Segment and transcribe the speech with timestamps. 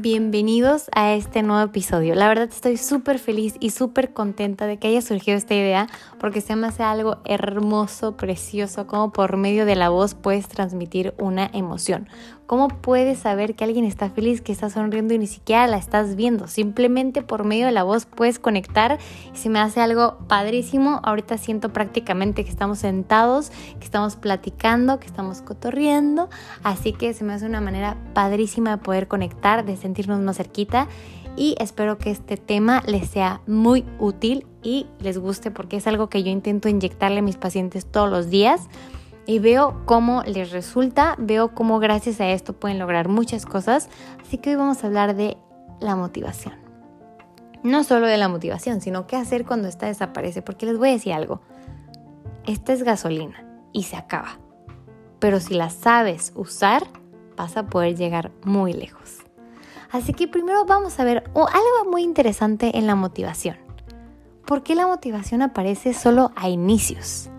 [0.00, 2.14] bienvenidos a este nuevo episodio.
[2.14, 5.88] La verdad estoy súper feliz y súper contenta de que haya surgido esta idea
[6.18, 11.12] porque se me hace algo hermoso, precioso, como por medio de la voz puedes transmitir
[11.18, 12.08] una emoción.
[12.50, 16.16] ¿Cómo puedes saber que alguien está feliz, que está sonriendo y ni siquiera la estás
[16.16, 16.48] viendo?
[16.48, 18.98] Simplemente por medio de la voz puedes conectar
[19.32, 20.98] y se me hace algo padrísimo.
[21.04, 26.28] Ahorita siento prácticamente que estamos sentados, que estamos platicando, que estamos cotorriendo,
[26.64, 30.88] así que se me hace una manera padrísima de poder conectar, de sentirnos más cerquita
[31.36, 36.08] y espero que este tema les sea muy útil y les guste porque es algo
[36.08, 38.68] que yo intento inyectarle a mis pacientes todos los días
[39.26, 43.88] y veo cómo les resulta, veo cómo gracias a esto pueden lograr muchas cosas.
[44.20, 45.36] Así que hoy vamos a hablar de
[45.80, 46.54] la motivación.
[47.62, 50.92] No solo de la motivación, sino qué hacer cuando esta desaparece, porque les voy a
[50.92, 51.42] decir algo.
[52.46, 54.38] Esta es gasolina y se acaba.
[55.18, 56.86] Pero si la sabes usar,
[57.36, 59.18] vas a poder llegar muy lejos.
[59.92, 63.56] Así que primero vamos a ver algo muy interesante en la motivación.
[64.46, 67.30] ¿Por qué la motivación aparece solo a inicios?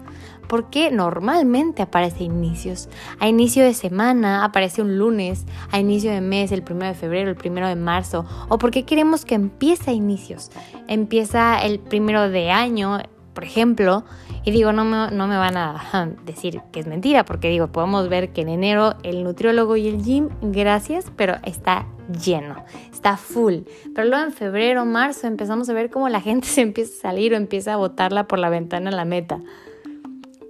[0.52, 2.90] porque normalmente aparece a inicios.
[3.22, 7.30] A inicio de semana, aparece un lunes, a inicio de mes, el primero de febrero,
[7.30, 10.52] el primero de marzo, o porque queremos que empiece a inicios.
[10.90, 12.98] Empieza el primero de año,
[13.34, 14.04] por ejemplo,
[14.44, 18.10] y digo, no me, no me van a decir que es mentira, porque digo, podemos
[18.10, 21.88] ver que en enero el nutriólogo y el gym, gracias, pero está
[22.24, 23.59] lleno, está full.
[23.96, 27.34] Pero luego en febrero, marzo empezamos a ver cómo la gente se empieza a salir
[27.34, 29.40] o empieza a botarla por la ventana a la meta.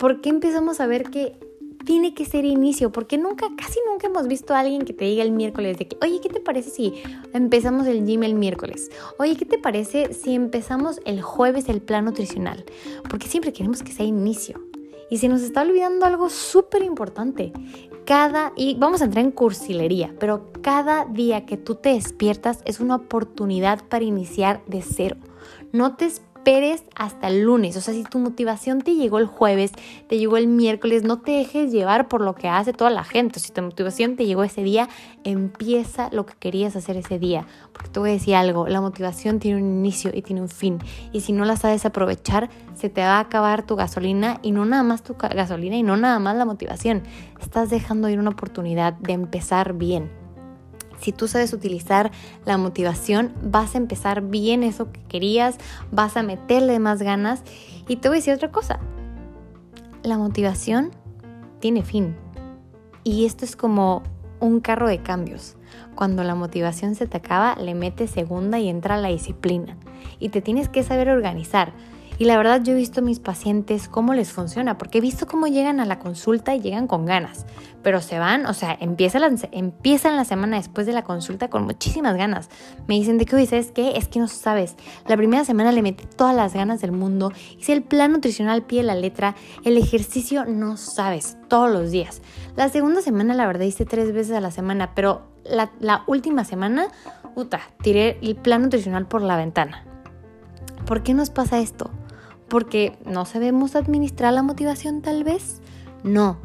[0.01, 1.37] ¿por qué empezamos a ver que
[1.85, 2.91] tiene que ser inicio?
[2.91, 5.97] Porque nunca, casi nunca hemos visto a alguien que te diga el miércoles de que,
[6.01, 6.93] oye, ¿qué te parece si
[7.33, 8.89] empezamos el gym el miércoles?
[9.19, 12.65] Oye, ¿qué te parece si empezamos el jueves el plan nutricional?
[13.09, 14.61] Porque siempre queremos que sea inicio.
[15.09, 17.51] Y se nos está olvidando algo súper importante.
[18.05, 22.79] Cada, y vamos a entrar en cursilería, pero cada día que tú te despiertas es
[22.79, 25.17] una oportunidad para iniciar de cero.
[25.71, 26.30] No te esperes
[26.95, 27.77] hasta el lunes.
[27.77, 29.71] O sea, si tu motivación te llegó el jueves,
[30.07, 33.39] te llegó el miércoles, no te dejes llevar por lo que hace toda la gente.
[33.39, 34.89] Si tu motivación te llegó ese día,
[35.23, 37.47] empieza lo que querías hacer ese día.
[37.73, 40.79] Porque te voy a decir algo, la motivación tiene un inicio y tiene un fin.
[41.11, 44.65] Y si no la sabes aprovechar, se te va a acabar tu gasolina y no
[44.65, 47.03] nada más tu gasolina y no nada más la motivación.
[47.39, 50.20] Estás dejando ir una oportunidad de empezar bien.
[51.01, 52.11] Si tú sabes utilizar
[52.45, 55.57] la motivación, vas a empezar bien eso que querías,
[55.91, 57.41] vas a meterle más ganas.
[57.87, 58.79] Y te voy a decir otra cosa.
[60.03, 60.91] La motivación
[61.59, 62.15] tiene fin.
[63.03, 64.03] Y esto es como
[64.39, 65.55] un carro de cambios.
[65.95, 69.77] Cuando la motivación se te acaba, le metes segunda y entra la disciplina.
[70.19, 71.73] Y te tienes que saber organizar.
[72.21, 75.25] Y la verdad yo he visto a mis pacientes cómo les funciona, porque he visto
[75.25, 77.47] cómo llegan a la consulta y llegan con ganas,
[77.81, 81.63] pero se van, o sea, empiezan la, empiezan la semana después de la consulta con
[81.63, 82.51] muchísimas ganas.
[82.85, 83.97] Me dicen de que, hoy ¿sabes qué?
[83.97, 84.75] Es que no sabes.
[85.07, 88.81] La primera semana le metí todas las ganas del mundo, hice el plan nutricional pie
[88.81, 89.33] de la letra,
[89.65, 92.21] el ejercicio no sabes, todos los días.
[92.55, 96.43] La segunda semana, la verdad, hice tres veces a la semana, pero la, la última
[96.43, 96.85] semana,
[97.33, 99.85] puta, tiré el plan nutricional por la ventana.
[100.85, 101.89] ¿Por qué nos pasa esto?
[102.51, 105.61] Porque no sabemos administrar la motivación tal vez.
[106.03, 106.37] No,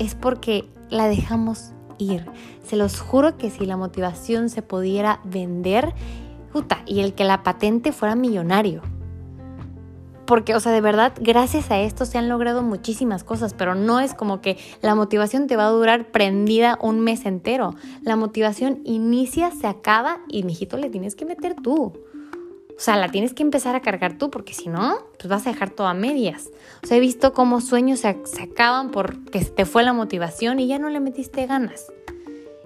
[0.00, 2.26] es porque la dejamos ir.
[2.64, 5.94] Se los juro que si la motivación se pudiera vender,
[6.52, 8.82] puta, y el que la patente fuera millonario.
[10.26, 14.00] Porque, o sea, de verdad, gracias a esto se han logrado muchísimas cosas, pero no
[14.00, 17.76] es como que la motivación te va a durar prendida un mes entero.
[18.02, 21.92] La motivación inicia, se acaba y, mijito, le tienes que meter tú.
[22.76, 25.50] O sea, la tienes que empezar a cargar tú porque si no, pues vas a
[25.50, 26.50] dejar todo a medias.
[26.82, 30.66] O sea, he visto cómo sueños se, se acaban porque te fue la motivación y
[30.66, 31.86] ya no le metiste ganas.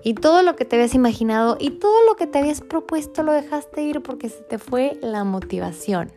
[0.02, 3.32] Y todo lo que te habías imaginado y todo lo que te habías propuesto lo
[3.32, 6.10] dejaste ir porque se te fue la motivación.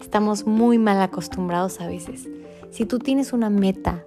[0.00, 2.28] Estamos muy mal acostumbrados a veces.
[2.70, 4.04] Si tú tienes una meta,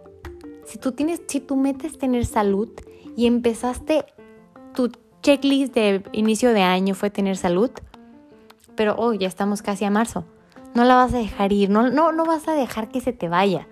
[0.65, 2.69] si tú tienes, si tu meta es tener salud
[3.15, 4.05] y empezaste
[4.73, 7.71] tu checklist de inicio de año fue tener salud,
[8.81, 10.25] pero hoy ya estamos casi a marzo.
[10.73, 13.29] No la vas a dejar ir, no, no, no vas a dejar que se te
[13.29, 13.67] vaya.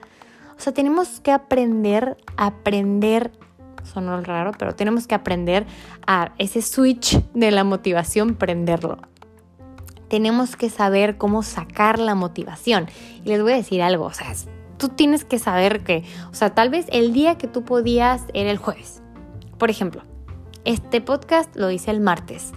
[0.56, 3.32] O sea, tenemos que aprender, aprender,
[3.92, 5.66] sonó raro, pero tenemos que aprender
[6.06, 9.00] a ese switch de la motivación, prenderlo.
[10.10, 12.86] Tenemos que saber cómo sacar la motivación.
[13.26, 14.32] Y les voy a decir algo, o sea,
[14.78, 18.52] tú tienes que saber que, o sea, tal vez el día que tú podías era
[18.52, 19.02] el jueves.
[19.58, 20.04] Por ejemplo,
[20.66, 22.52] este podcast lo hice el martes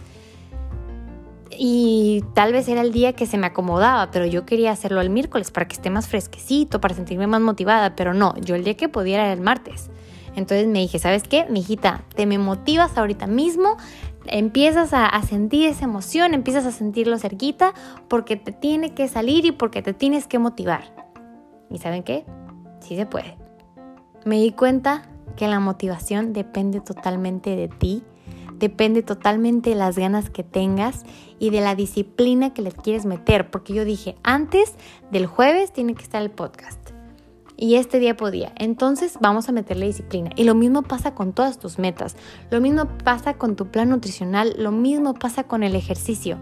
[1.59, 5.11] y tal vez era el día que se me acomodaba, pero yo quería hacerlo el
[5.11, 8.77] miércoles para que esté más fresquecito, para sentirme más motivada, pero no, yo el día
[8.77, 9.91] que podía era el martes.
[10.35, 11.47] Entonces me dije, ¿sabes qué?
[11.51, 13.77] Mijita, te me motivas ahorita mismo,
[14.27, 17.75] empiezas a, a, sentir esa emoción, empiezas a sentirlo cerquita
[18.09, 20.95] porque te tiene que salir y porque te tienes que motivar.
[21.71, 22.25] ¿Y saben qué?
[22.81, 23.37] Sí se puede.
[24.25, 25.03] Me di cuenta
[25.37, 28.05] que la motivación depende totalmente de ti,
[28.63, 31.03] depende totalmente de las ganas que tengas
[31.41, 34.75] y de la disciplina que le quieres meter, porque yo dije, antes
[35.11, 36.79] del jueves tiene que estar el podcast.
[37.57, 38.53] Y este día podía.
[38.57, 40.31] Entonces vamos a meterle disciplina.
[40.37, 42.17] Y lo mismo pasa con todas tus metas.
[42.51, 44.55] Lo mismo pasa con tu plan nutricional.
[44.59, 46.39] Lo mismo pasa con el ejercicio.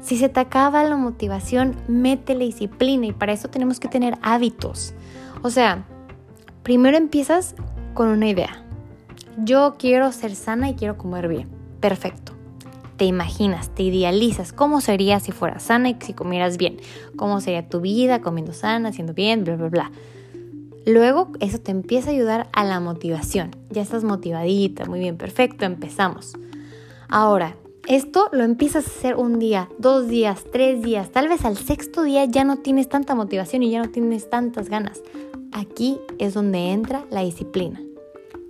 [0.00, 3.06] Si se te acaba la motivación, métele disciplina.
[3.06, 4.94] Y para eso tenemos que tener hábitos.
[5.42, 5.84] O sea,
[6.62, 7.54] primero empiezas
[7.94, 8.69] con una idea.
[9.42, 11.48] Yo quiero ser sana y quiero comer bien.
[11.80, 12.32] Perfecto.
[12.98, 16.76] Te imaginas, te idealizas cómo sería si fueras sana y si comieras bien.
[17.16, 19.90] Cómo sería tu vida comiendo sana, haciendo bien, bla, bla, bla.
[20.84, 23.56] Luego eso te empieza a ayudar a la motivación.
[23.70, 26.34] Ya estás motivadita, muy bien, perfecto, empezamos.
[27.08, 27.56] Ahora,
[27.88, 32.02] esto lo empiezas a hacer un día, dos días, tres días, tal vez al sexto
[32.02, 35.02] día ya no tienes tanta motivación y ya no tienes tantas ganas.
[35.52, 37.80] Aquí es donde entra la disciplina.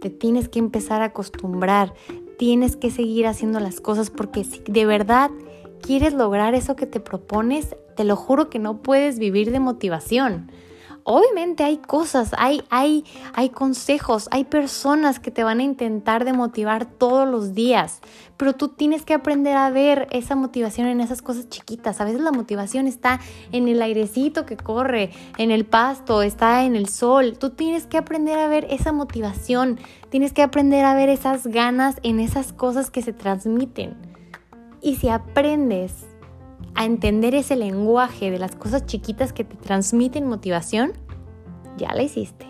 [0.00, 1.94] Te tienes que empezar a acostumbrar,
[2.38, 5.30] tienes que seguir haciendo las cosas porque si de verdad
[5.82, 10.50] quieres lograr eso que te propones, te lo juro que no puedes vivir de motivación.
[11.04, 16.32] Obviamente hay cosas, hay, hay, hay consejos, hay personas que te van a intentar de
[16.32, 18.00] motivar todos los días,
[18.36, 22.00] pero tú tienes que aprender a ver esa motivación en esas cosas chiquitas.
[22.00, 23.20] A veces la motivación está
[23.52, 27.36] en el airecito que corre, en el pasto, está en el sol.
[27.38, 29.78] Tú tienes que aprender a ver esa motivación,
[30.10, 33.96] tienes que aprender a ver esas ganas en esas cosas que se transmiten.
[34.82, 36.09] Y si aprendes
[36.74, 40.92] a entender ese lenguaje de las cosas chiquitas que te transmiten motivación,
[41.76, 42.46] ya la hiciste.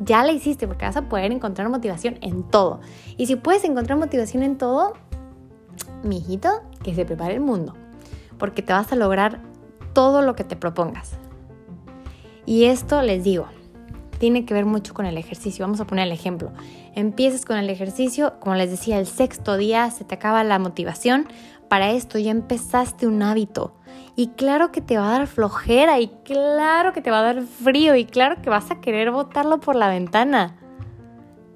[0.00, 2.80] Ya la hiciste porque vas a poder encontrar motivación en todo.
[3.16, 4.94] Y si puedes encontrar motivación en todo,
[6.02, 6.48] mi hijito,
[6.82, 7.74] que se prepare el mundo.
[8.38, 9.40] Porque te vas a lograr
[9.92, 11.12] todo lo que te propongas.
[12.46, 13.46] Y esto les digo,
[14.18, 15.64] tiene que ver mucho con el ejercicio.
[15.64, 16.52] Vamos a poner el ejemplo.
[16.94, 21.26] Empiezas con el ejercicio, como les decía, el sexto día se te acaba la motivación,
[21.72, 23.72] para esto ya empezaste un hábito.
[24.14, 27.42] Y claro que te va a dar flojera y claro que te va a dar
[27.44, 30.58] frío y claro que vas a querer botarlo por la ventana.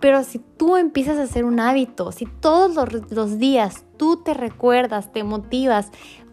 [0.00, 5.12] Pero si tú empiezas a hacer un hábito, si todos los, días tú te recuerdas,
[5.12, 5.90] te motivas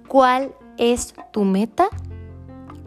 [0.08, 1.90] cuál es tu meta,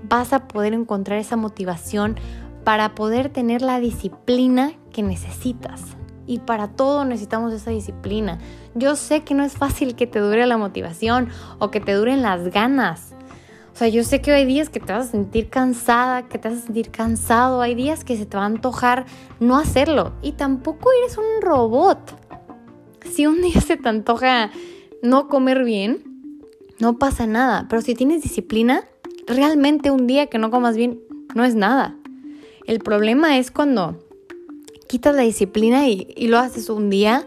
[0.08, 2.16] vas a poder encontrar esa motivación
[2.64, 5.82] para poder tener la disciplina que necesitas.
[6.26, 8.38] Y para todo necesitamos esa disciplina.
[8.74, 11.28] Yo sé que no es fácil que te dure la motivación
[11.58, 13.14] o que te duren las ganas.
[13.72, 16.48] O sea, yo sé que hay días que te vas a sentir cansada, que te
[16.48, 19.04] vas a sentir cansado, hay días que se te va a antojar
[19.38, 20.14] no hacerlo.
[20.22, 21.98] Y tampoco eres un robot.
[23.04, 24.50] Si un día se te antoja
[25.02, 26.42] no comer bien,
[26.78, 27.66] no pasa nada.
[27.68, 28.82] Pero si tienes disciplina,
[29.26, 31.00] realmente un día que no comas bien
[31.34, 31.96] no es nada.
[32.66, 34.05] El problema es cuando
[34.86, 37.26] quitas la disciplina y, lo haces un día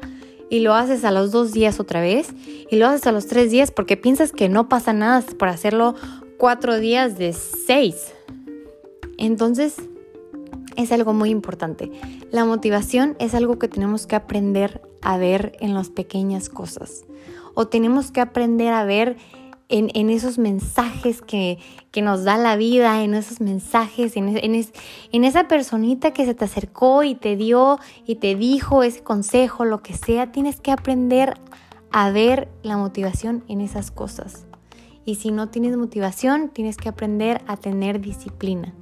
[0.50, 2.30] y lo haces a los dos días otra vez
[2.70, 5.96] y lo haces a los tres días porque piensas que no pasa nada por hacerlo
[6.38, 8.14] cuatro días de seis.
[9.18, 9.76] Entonces,
[10.76, 11.92] es algo muy importante.
[12.32, 17.06] La motivación es algo que tenemos que aprender a ver en las pequeñas cosas.
[17.54, 19.18] O tenemos que aprender a ver
[19.70, 21.60] en, esos mensajes que,
[22.02, 27.04] nos da la vida, en esos mensajes, en, en, esa personita que se te acercó
[27.04, 31.36] y te dio y te dijo ese consejo, lo que sea, tienes que aprender
[31.92, 34.48] a ver la motivación en esas cosas.
[35.06, 38.74] Y si no tienes motivación, tienes que aprender a tener disciplina,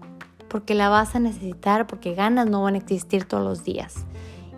[0.48, 4.06] porque la vas a necesitar, porque ganas no van a existir todos los días.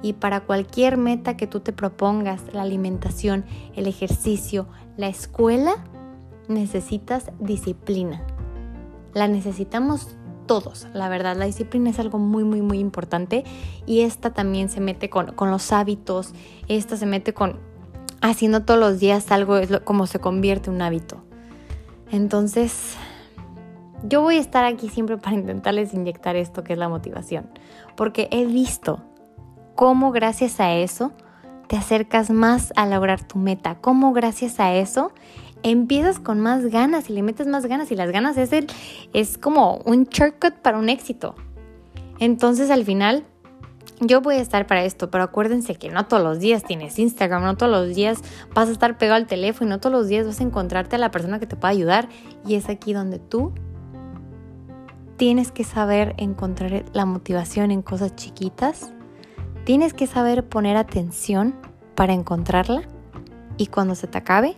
[0.02, 3.46] Y para cualquier meta que tú te propongas, la alimentación,
[3.76, 5.84] el ejercicio, la escuela,
[6.50, 8.22] necesitas disciplina.
[9.14, 10.18] La necesitamos
[10.50, 11.38] todos, la verdad.
[11.38, 13.44] La disciplina es algo muy, muy, muy importante.
[13.86, 16.34] Y esta también se mete con, los hábitos.
[16.68, 17.60] Esta se mete con
[18.22, 21.24] haciendo todos los días algo, es como se convierte en un hábito.
[22.12, 22.96] Entonces,
[24.04, 27.50] yo voy a estar aquí siempre para intentarles inyectar esto que es la motivación.
[27.96, 29.04] Porque he visto
[29.76, 31.14] cómo gracias a eso
[31.68, 33.76] te acercas más a lograr tu meta.
[33.76, 35.12] Cómo gracias a eso
[35.64, 38.68] empiezas con más ganas y le metes más ganas y las ganas es, el,
[39.14, 41.36] es como un shortcut para un éxito.
[42.20, 43.26] Entonces al final
[44.02, 47.44] yo voy a estar para esto, pero acuérdense que no todos los días tienes Instagram,
[47.44, 48.22] no todos los días
[48.54, 51.12] vas a estar pegado al teléfono no todos los días vas a encontrarte a la
[51.12, 52.08] persona que te pueda ayudar.
[52.46, 53.54] Y es aquí donde tú
[55.18, 58.94] tienes que saber encontrar la motivación en cosas chiquitas,
[59.66, 61.56] tienes que saber poner atención
[61.96, 62.84] para encontrarla.
[63.58, 64.56] Y cuando se te acabe,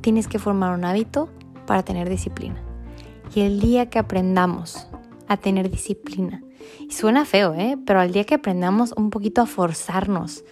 [0.00, 1.28] tienes que formar un hábito
[1.66, 2.62] para tener disciplina.
[3.34, 4.88] Y el día que aprendamos
[5.28, 6.42] a tener disciplina,
[6.80, 7.78] y suena feo, ¿eh?
[7.86, 10.44] pero al día que aprendamos un poquito a forzarnos,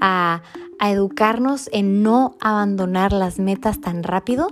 [0.00, 0.42] a,
[0.78, 4.48] a educarnos en no abandonar las metas tan rápido,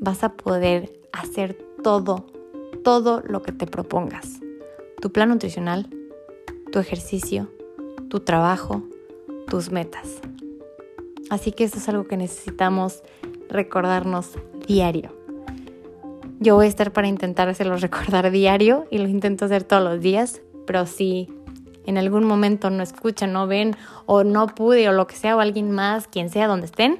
[0.00, 2.26] vas a poder hacer todo,
[2.82, 4.40] todo lo que te propongas.
[5.00, 5.88] Tu plan nutricional,
[6.72, 7.50] tu ejercicio,
[8.08, 8.82] tu trabajo,
[9.46, 10.20] tus metas.
[11.30, 13.02] Así que eso es algo que necesitamos
[13.48, 14.30] recordarnos
[14.66, 15.14] diario.
[16.40, 20.00] Yo voy a estar para intentar hacerlo recordar diario y lo intento hacer todos los
[20.00, 21.28] días, pero si
[21.86, 25.40] en algún momento no escuchan, no ven o no pude o lo que sea o
[25.40, 26.98] alguien más, quien sea donde estén,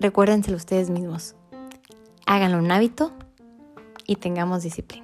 [0.00, 1.34] recuérdenselo ustedes mismos.
[2.26, 3.12] Háganlo un hábito
[4.06, 5.01] y tengamos disciplina.